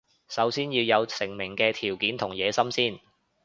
[0.27, 2.99] 首先要有成名嘅條件同野心先